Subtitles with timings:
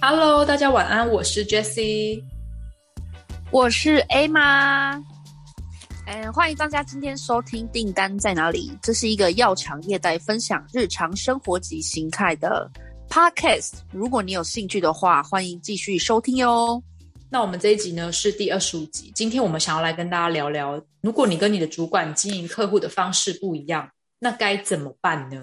[0.00, 2.22] Hello，大家晚安，我是 Jessie，
[3.50, 4.96] 我是 A 妈。
[6.06, 12.70] 嗯，欢迎大家今天收听《订单在哪里》，这是一个药厂业代分享日常生活及形态的
[13.08, 13.74] Podcast。
[13.92, 16.82] 如果你有兴趣的话，欢迎继续收听哟。
[17.32, 25.42] 那我们这一集呢是第二十五集，今天我们想要来跟大家聊聊，如果你跟你的主管经营客户的方式不一样，那该怎么办呢？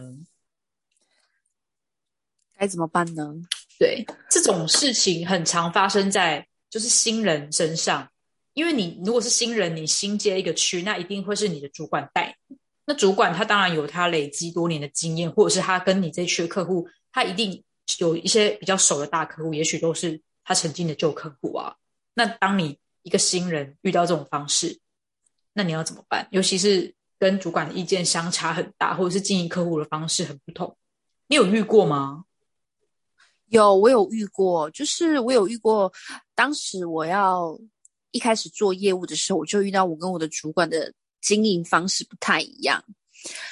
[2.56, 3.34] 该怎么办呢？
[3.80, 8.08] 对，这种事情很常发生在就是新人身上，
[8.54, 12.38] 因为你如果是新人，你新接一个区，那一定会是你的主管带。
[12.86, 17.64] 那主管他当然有他累积多年的经验，或者是他跟你这区的客户，他一定
[17.98, 21.76] 有一些比较熟的大客户，也许都是他曾经的旧客户啊。
[22.16, 24.80] 那当你一个新人遇到这种方式，
[25.54, 26.28] 那你要怎么办？
[26.32, 30.76] 尤其是跟主管的意见相差很大，或者是经营客户的方式很不同，
[31.28, 32.26] 你有遇过吗？
[33.50, 35.94] 有，我有遇过，就是我有遇过。
[36.34, 37.56] 当时我要
[38.10, 42.84] 一开始做业务的时候，我就遇到我跟我的主管的经营方式不太一样。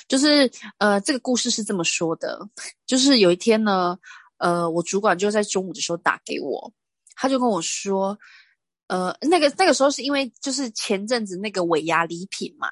[0.07, 2.49] 就是呃，这个故事是这么说的：，
[2.87, 3.99] 就是有一天呢，
[4.37, 6.71] 呃，我主管就在中午的时候打给我，
[7.17, 8.17] 他就跟我说，
[8.87, 12.69] 呃，那个那个时候是因为就是前阵子那个尾牙礼品嘛。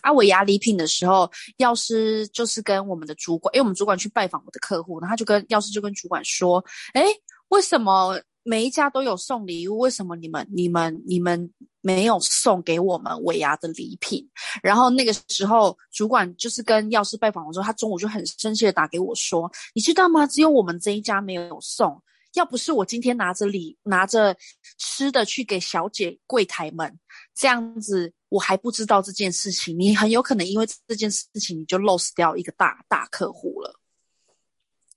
[0.00, 6.64] 啊，尾牙礼品的时候，药师就是跟我们的主管，因为我们主管去拜访我的客户，然后他就跟药师就跟主管说
[6.94, 7.04] ：“哎，
[7.48, 9.78] 为什么每一家都有送礼物？
[9.78, 14.26] 为什么你们、你们、你们没有送给我们尾牙的礼品？”
[14.62, 20.26] 然后那个时候，主管就是跟药师拜访的时候，他中午就很生气的打给我说：“你知道吗？
[20.26, 22.00] 只有我们这一家没有送。
[22.34, 24.36] 要不是我今天拿着礼、拿着
[24.78, 26.98] 吃的去给小姐柜台们，
[27.34, 33.78] 这样子。”我还不知道这件事情，你很有可能因为这件事情你就 lose 掉一个大大客户了。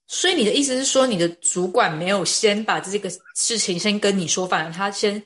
[0.07, 5.21] 所以你的意思是说，你的主管没有先把这个事情先跟你说，反而他先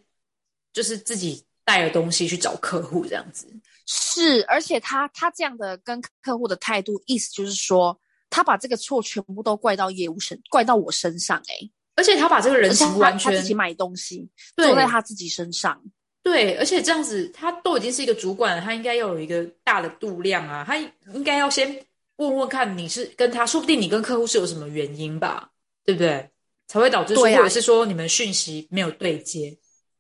[0.74, 3.48] 就是自己带了东西去找客户这样子。
[3.86, 8.02] 是，而且他他这样的跟客户的态度，意思就是说，
[8.32, 11.38] 他把这个错全部都怪到业务身，怪到我身上。
[11.48, 15.78] 哎，而且他把这个人情完全自己买东西做在他自己身上。
[16.24, 25.50] 对，而且这样子，他都已经是一个主管了，他应该要有一个大的度量啊，他应该要先问问看你是跟他，说不定你跟客户是有什么原因吧，
[25.84, 26.30] 对不对？
[26.68, 29.58] 才会导致说，或者是说你们讯息没有对接，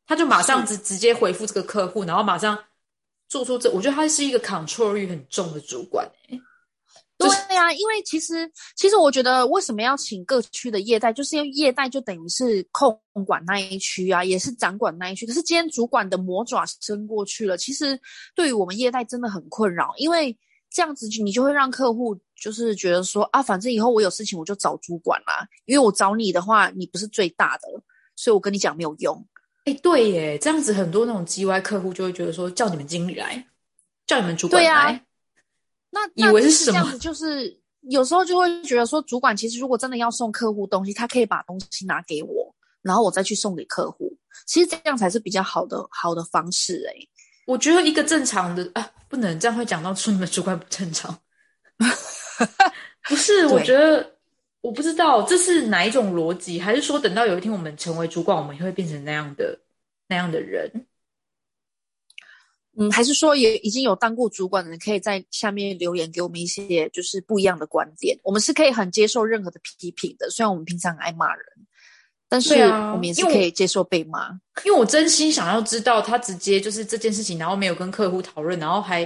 [0.08, 2.58] 他就马上直直接回复这个客户，然后马上
[3.28, 6.10] 做出这，我觉得他是一个 control 欲很重的主管
[7.28, 7.46] 哎。
[7.50, 15.26] 对呀，因为其实其实我觉得为什么要请各区的业代，就是因为业代就等于是控管那一区啊，也是掌管那一区。
[15.26, 18.00] 可是今天主管的魔爪伸过去了，其实
[18.34, 20.36] 对于我们业代真的很困扰，因为
[20.72, 27.68] 这样子你就会让客户就是觉得说啊，反正以后我有事情我就找主管啦，因为我找你的话你不是最大的，
[28.16, 29.28] 所以我跟你讲没有用。
[29.66, 33.46] 哎，对耶，这样子很多那种 G Y 客户就会觉得说叫你们经理来，
[34.08, 35.06] 叫你们主管来。
[35.92, 36.98] 那以为是什么？
[37.00, 44.16] 就是有时候就会觉得说，主管其实如果真的要送客户东西，他可以把东西拿给我，然后我再去送给客户。
[44.46, 46.86] 其实这样才是比较好的好的方式。
[46.90, 46.94] 哎，
[47.46, 51.18] 我觉得一个正常的啊，不能这样会讲到说你们主管不正常。
[53.10, 54.18] 不是，我觉得
[54.62, 59.60] 我不知道这是哪一种逻辑，还是说等到有一天我们成为主管，我们也会变成那样的
[60.08, 60.72] 那样的人？
[62.80, 68.18] 嗯，还是说也已经有当过主管的人，可以在下面留言给我们一些就是不一样的观点。
[68.24, 71.46] 我们是可以很接受任何的批评的，虽然我们平常爱骂人，
[72.30, 74.30] 但是我们也是可以接受被骂。
[74.64, 79.04] 因为我真心想要知道他直接就是这件事情，然后没有跟客户讨论，然后还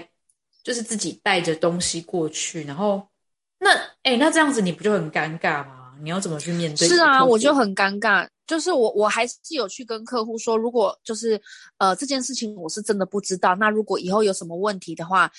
[0.64, 3.08] 就是自己带着东西过去，然后
[3.60, 3.72] 那
[4.04, 5.94] 哎，那这样子你不就很尴尬吗？
[6.02, 6.88] 你要怎么去面对？
[6.88, 8.28] 是啊，我就很尴尬。
[8.46, 11.42] 就是我，我还是有去跟客户说，如果就是
[11.78, 15.32] 呃这件事情我是真的不知道，那如果以后有什么问题的话，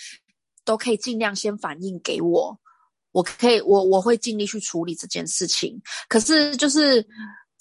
[0.65, 2.59] 都可以尽量先反映给我，
[3.13, 5.79] 我可以我我会尽力去处理这件事情。
[6.09, 7.07] 可是就是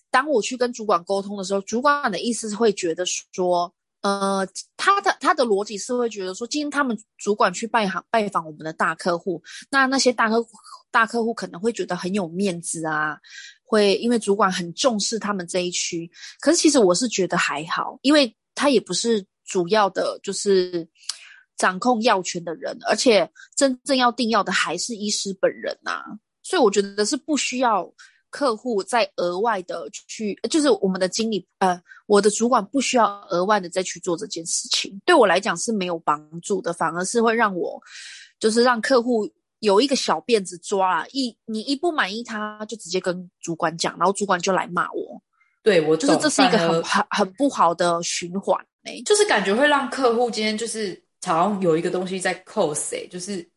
[0.10, 4.48] 当我去跟主管沟通的时候，主管的意思是会觉得说，呃，
[4.78, 10.46] 他的他的逻辑是会觉得说，今天他们主管去拜访拜访我们的大客户，那那些大客
[10.90, 13.18] 大客户可能会觉得很有面子啊。
[13.74, 16.08] 会因为主管很重视他们这一区，
[16.40, 20.88] 可是其实我是觉得还好，因为他也不是主要的，就是
[21.58, 26.04] 掌控药权的人，而且真正要定药的还是医师本人呐，
[26.44, 27.92] 所以我觉得是不需要
[28.30, 37.82] 客户再额外的去，就是我们的经理，呃，我的主管不需要额外的再去做这件事情，对我来讲是没有帮助的，反而是会让我，
[38.38, 39.28] 就是让客户
[39.64, 45.22] 有一个小辫子抓啊，一你一不满意，他就直接跟主管讲，然后主管就来骂我。
[45.62, 53.48] 对我就是这是一个很很很不好的循环哎，就是感觉会让客户今天就是好像有一个东西在 cos 哎，就是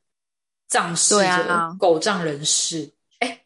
[0.68, 2.88] 仗势啊狗仗人势。
[3.18, 3.40] 哎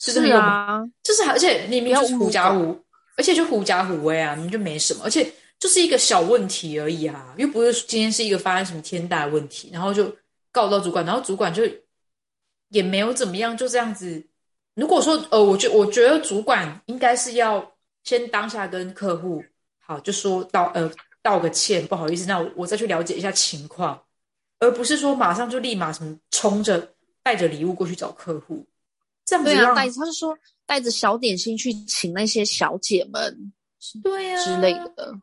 [0.00, 2.82] 是啊，就是而且你明就是狐假虎，
[3.18, 10.10] 而且就狐假虎威啊，你就没什么，而且就是一个小问题而已啊，又不是今天是一个发生什么天大的问题，然后就
[10.50, 11.62] 告到主管，然后主管就
[12.68, 14.26] 也没有怎么样，就这样子。
[14.74, 17.72] 如果说呃，我觉我觉得主管应该是要
[18.04, 19.42] 先当下跟客户
[19.78, 20.90] 好，就说道呃
[21.22, 24.00] 道个歉，不好意思，那我我再去了解一下情况，
[24.58, 26.92] 而不是说马上就立马什么冲着
[27.22, 28.66] 带着礼物过去找客户。
[29.24, 30.36] 这样对啊，带他是说
[30.66, 33.52] 带着小点心去请那些小姐们，
[34.02, 35.18] 对呀之类的，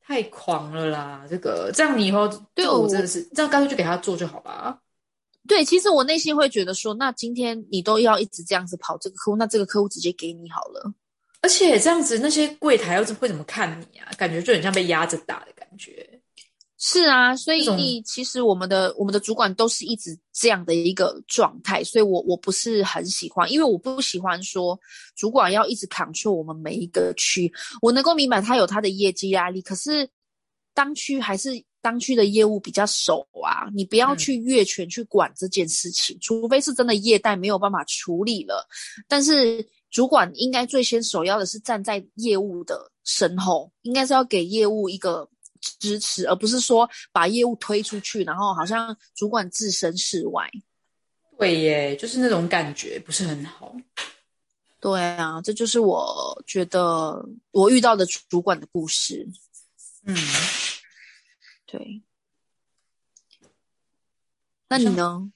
[0.00, 1.26] 太狂了啦！
[1.28, 4.78] 这个这样你以后对我真的是这样，干脆就给他做就好了。
[5.46, 10.92] 对，其实我内心会觉得说，那今天你都要一直这样子跑这个客户，那这个客户直接给你好了。
[11.42, 14.10] 而且这样子那些柜台又会怎么看你啊？
[14.16, 16.08] 感觉就很像被压着打的感觉。
[16.78, 24.78] 是啊，所以其实我们的我们的主管都是一直这样的一个状态，所以我我不是很喜欢，因为我不喜欢说
[25.14, 27.50] 主管要一直 control 我们每一个区。
[27.80, 30.08] 我能够明白他有他的业绩压力，可是
[30.74, 38.66] 当区还是当区的业务比较熟啊，你不要去越权去管这件事情，除非是真的业代没有办法处理了。
[39.06, 45.28] 但是主管应该最先首要的是站在业务的身后，应该是要给业务一个。
[45.80, 50.46] 支持，而不是说把业务推出去，然后好像主管置身事外。
[51.38, 53.74] 对耶，就是那种感觉不是很好。
[54.78, 57.18] 对啊，这就是我觉得
[57.50, 59.26] 我遇到的主管的故事。
[60.04, 60.14] 嗯，
[61.76, 62.02] 对。
[64.68, 65.30] 那你呢？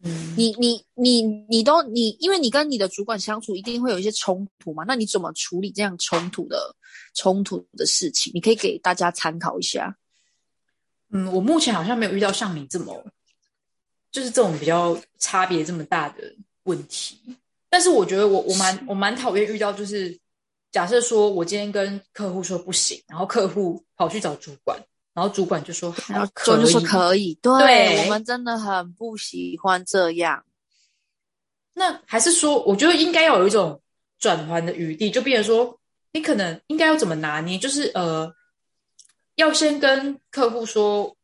[0.00, 4.84] 嗯，你你你你都你，因为你跟你的主管相处一定会有一些冲突嘛？
[4.86, 6.72] 那你怎么处理这样冲突的
[7.14, 8.30] 冲突的事情？
[8.32, 9.98] 你可以给大家参考一下。
[11.10, 13.04] 嗯，我目前好像没有遇到像你这么，
[14.12, 16.32] 就是这种比较差别这么大的
[16.62, 17.18] 问题。
[17.68, 20.16] 但是我觉得我我蛮我蛮讨厌遇到，就是
[20.70, 24.80] 假设说我今天跟客户说不行，然后客户跑去找主管。
[25.18, 30.44] 然后主管就说：“好，就说可以。”对，我们真的很不喜欢这样。
[31.74, 33.82] 那还是说，我觉得应该要有一种
[34.20, 35.76] 转换的余地，就变成说，
[36.12, 37.58] 你可能应该要怎么拿捏？
[37.58, 38.32] 就是呃，
[39.34, 41.16] 要先跟客户说，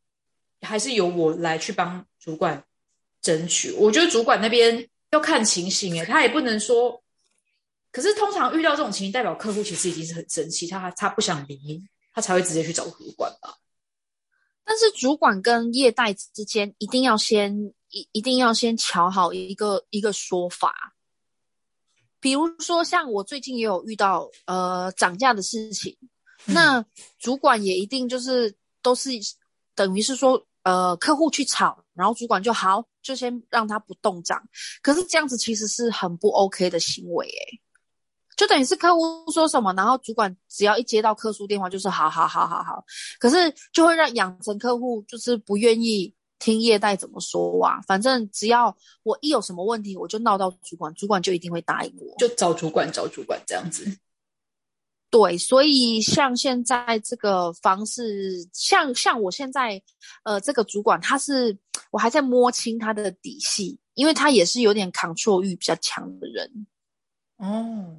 [0.61, 2.65] 还是由我来去帮主管
[3.23, 3.71] 争取。
[3.75, 7.01] 我觉得主管那边要看情形，哎，他也不能说。
[7.93, 11.81] 可是通常遇到这种情形，代表客户其实已经是很生气，他他不想理，
[12.13, 13.55] 他才会直接去找主管吧。
[14.65, 17.55] 但是主管跟业代之间一定要先
[17.91, 20.95] 一一定要先瞧好一个一个说法，
[22.19, 25.97] 比如说像我最近也有遇到呃涨价的事情，
[26.47, 26.85] 那
[27.19, 29.11] 主管也一定就是都是
[29.75, 34.43] 等于是说呃客户去吵，然后主管就好就先让他不动涨，
[34.83, 37.61] 可是这样子其实是很不 OK 的行为诶。
[38.37, 42.85] 就等于是客户说什么，然后主管只要一接到客诉电话，就是好好好好好，
[43.21, 43.37] 可是
[43.73, 47.81] 就会让养成客户就是不愿意听业代怎么说啊。
[47.87, 53.87] 反正只要我一有什么问题，我就闹到主管，主管就一定会答应我，就找主管找主管这样子。
[55.11, 59.81] 对，所以像现在这个方式，像像我现在
[60.25, 61.57] 呃这个主管，他是
[61.93, 66.67] 我还在摸清他的底细，因为他也是有点抗挫欲比较强的人。
[67.37, 67.97] 哦。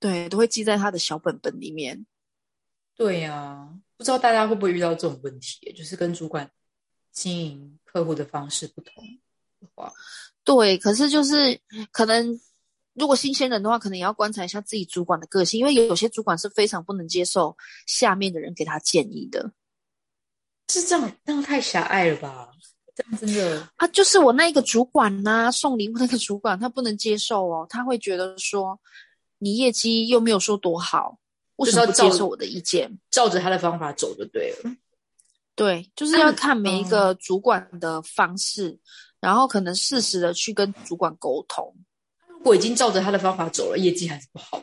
[0.00, 2.06] 对，都会记在他的小本本里面。
[2.96, 6.50] 对呀，不知道大家会不会遇到这种问题，就是跟主管
[7.12, 9.04] 经营客户的方式不同
[9.60, 9.92] 的话。
[10.42, 11.58] 对，可是就是
[11.92, 12.40] 可能，
[12.94, 19.52] 如果新鲜人的话，可能也要观察一下自己主管的个性，因为有些主管是非常不能接受下面的人给他建议的。
[20.68, 22.50] 是这样，这样太狭隘了吧？
[22.94, 28.78] 这样真的啊，就是我那一个主管呐，送礼物那个主管，他不能接受哦，他会觉得说。
[29.42, 31.18] 你业绩又没有说多好，
[31.56, 33.00] 为什么不接受我的意见？
[33.10, 34.70] 照着他的方法走就对了。
[35.56, 38.78] 对，就是要看每一个主管的方式，
[39.18, 41.74] 然后可能适时的去跟主管沟通。
[42.28, 44.62] 如果已经照着他的方法走了，业绩还是不好，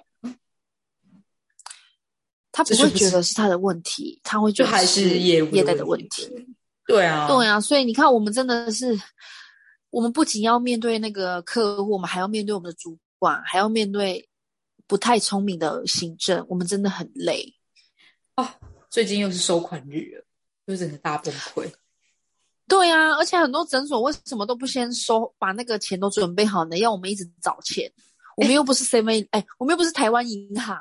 [2.52, 6.30] 他不会觉得是他的问题，他会觉得还是业业代的问题。
[6.86, 8.96] 对啊，对啊，所以你看，我们真的是，
[9.90, 12.96] 我们不仅要面对那个客户，我们还要面对我们的主。
[13.20, 14.30] 管，还要面对
[14.88, 17.54] 不太聪明的行政，我们真的很累
[18.36, 18.58] 啊！
[18.90, 20.26] 最近又是收款日了，
[20.66, 21.70] 又整个大崩溃。
[22.68, 26.78] 对啊，而且很多诊所为什么都不先收，把那个钱都准备好呢？
[26.78, 27.92] 要我们一直找钱？
[28.38, 30.78] 我们又不是 seven，哎，我们又不是台湾银行。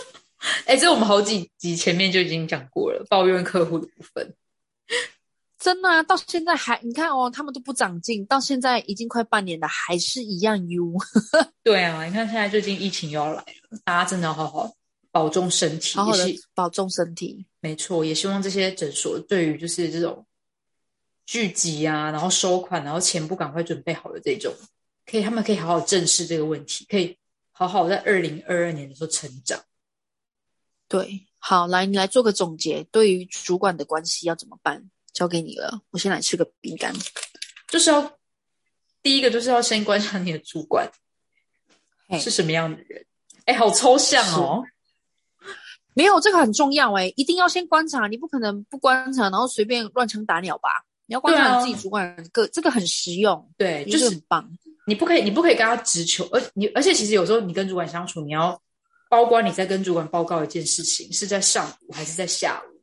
[0.66, 4.34] 哎，这我们好几集前面就已经讲过了，抱怨客户的部分。
[5.66, 10.94] 真的啊，到现在还你看哦，他们都不长进，到现在已经快半年了，还是一样 U。
[11.64, 14.72] 对啊，你看现在最近疫情又要来了，大家真的要好好
[15.10, 17.44] 保重身体，好好的保重身体。
[17.58, 20.24] 没错，也希望这些诊所对于就是这种
[21.24, 24.54] 聚集啊，然后收款，然后钱不赶快准备好的这种，
[25.04, 27.18] 可以他们可以好好正视这个问题，可以
[27.50, 29.60] 好好在二零二二年的时候成长。
[30.86, 34.88] 对，好，来你来做个总结，对于主管的关系要怎么办？
[35.16, 36.94] 交给你了，我先来吃个饼干。
[37.66, 38.18] 就是要
[39.02, 40.86] 第一个就是要先观察你的主管
[42.20, 43.02] 是什么样的人。
[43.46, 44.62] 哎，好抽象哦。
[45.94, 50.68] 没有这个很重要哎，一定要先观察，你不可能不观察，然后随便乱枪打鸟吧？
[51.06, 53.50] 你要观察你自己主管个，这个很实用。
[53.56, 54.46] 对，就是很棒。
[54.86, 58.60] 你不可以，你不可以跟他直求，而你而且其实有时候你跟主管相处，你要
[59.08, 62.75] 包括你在跟主管报告一件事情是在上午还是在下午。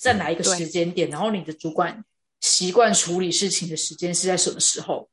[0.00, 1.10] 在哪一个时间点？
[1.10, 2.02] 然后你的主管
[2.40, 5.06] 习惯处理事情的时间是在什么时候，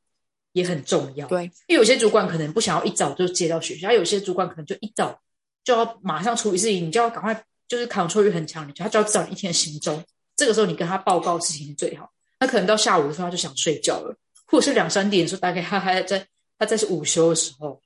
[0.52, 1.28] 也很重要。
[1.28, 5.20] 对，因为有些主管可能不想要一早就接到学校，有些主管可能就一早
[5.62, 10.02] 就要马上处理事情，你就要赶快，就是抗挫欲很强，你他就要知道一天的行踪。
[10.34, 12.10] 这个时候你跟他报告事情是最好。
[12.40, 14.16] 那可能到下午的时候他就想睡觉了，
[14.46, 16.26] 或者是两三点的时候，大概他还在
[16.58, 17.78] 他在是午休的时候。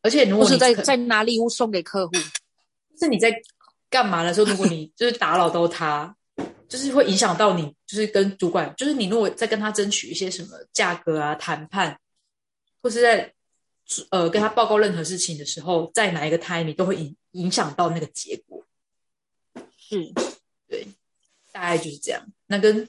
[0.00, 2.14] 而且如果是在在拿礼物送给客户，
[2.98, 3.30] 是你在
[3.90, 6.16] 干嘛的时候，如果你就是打扰到他。
[6.70, 11.98] 就是会影响到你，就是跟主管，就是你如果在跟他争取一些什么价格啊、谈判，
[12.80, 13.34] 或是在
[14.10, 18.64] 呃跟他报告任何事情的时候，在哪一个 time 你都会影影响到那个结果。
[19.76, 20.12] 是，
[20.68, 20.86] 对，
[21.50, 22.24] 大概就是这样。
[22.46, 22.88] 那跟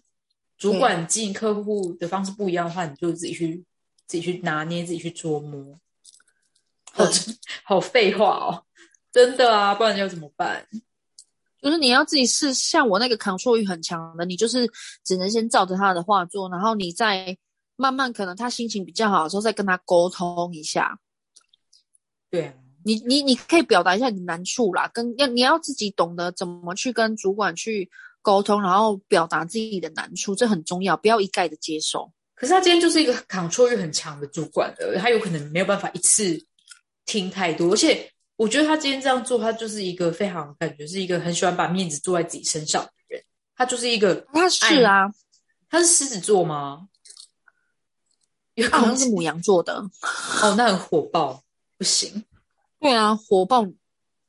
[0.60, 3.64] 主管经营客户的方式不一样的话，你就自己去
[4.06, 5.80] 自己去拿捏，自己去琢磨。
[6.92, 7.04] 好，
[7.66, 8.64] 好废话哦，
[9.12, 10.68] 真的啊，不然要怎么办？
[11.62, 14.68] 就是你要自己试，像我那个抗挫欲很强的，你就是
[15.06, 17.38] 只能先照着他的话做，然后你再
[17.76, 20.98] 慢慢，可能他心情比较好的时候再跟他沟通一下。
[22.32, 22.52] 对，
[22.84, 27.88] 你你你可以表达一下你难处啦，跟要你要自己懂得怎么去跟主管去
[28.24, 32.12] 沟通，然后表达自己的难处，这很重要，不要一概的接受。
[32.34, 36.44] 可是他今天就是一个抗挫欲很强的主管的，他有可能没有办法一次
[37.06, 38.12] 听太多，而且。
[38.42, 43.24] 我觉得他今天这样做，他就是一个非常感觉是一个很喜欢把面子做在自己身上的人。
[43.56, 45.08] 他就是一个，他是啊，
[45.70, 46.88] 他是狮子座吗？
[48.72, 49.76] 好像是母羊座的。
[50.42, 51.44] 哦，那很火爆，
[51.78, 52.26] 不行。
[52.80, 53.64] 对啊，火爆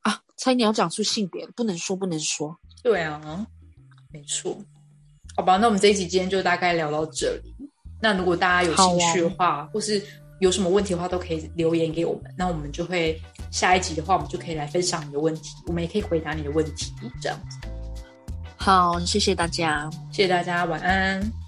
[0.03, 0.21] 啊！
[0.37, 2.55] 猜你要讲出性别，不能说，不能说。
[2.83, 3.47] 对啊，
[4.13, 4.63] 没错。
[5.35, 7.55] 好吧，那我们这一集今天就大概聊到这里。
[8.03, 10.05] 那如果大家有兴趣的话，或是。
[10.43, 13.17] 有什么问题的话，都可以留言给我们，那我们就会
[13.53, 17.59] 下一集的话，我们就可以来分享你的问题，我们也可以回答你的问题，这样子。
[18.57, 21.42] 好，谢谢大家，谢谢大家，晚安。